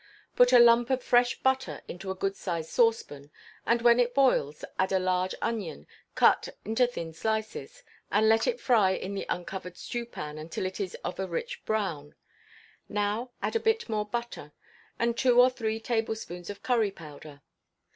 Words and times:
Put 0.35 0.51
a 0.51 0.57
lump 0.57 0.89
of 0.89 1.03
fresh 1.03 1.43
butter 1.43 1.83
into 1.87 2.09
a 2.09 2.15
good 2.15 2.35
sized 2.35 2.71
saucepan, 2.71 3.29
and 3.67 3.83
when 3.83 3.99
it 3.99 4.15
boils, 4.15 4.65
add 4.79 4.91
a 4.91 4.97
large 4.97 5.35
onion, 5.43 5.85
cut 6.15 6.49
into 6.65 6.87
thin 6.87 7.13
slices, 7.13 7.83
and 8.11 8.27
let 8.27 8.47
it 8.47 8.59
fry 8.59 8.93
in 8.93 9.13
the 9.13 9.27
uncovered 9.29 9.77
stewpan 9.77 10.39
until 10.39 10.65
it 10.65 10.79
is 10.79 10.95
of 11.05 11.19
a 11.19 11.27
rich 11.27 11.63
brown: 11.65 12.15
now 12.89 13.29
add 13.43 13.55
a 13.55 13.59
bit 13.59 13.87
more 13.89 14.07
butter, 14.07 14.53
and 14.97 15.15
two 15.19 15.39
or 15.39 15.51
three 15.51 15.79
tablespoonfuls 15.79 16.49
of 16.49 16.63
curry 16.63 16.89
powder. 16.89 17.43